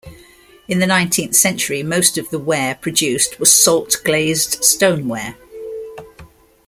[0.67, 5.35] In the nineteenth century most of the ware produced was salt-glazed stoneware.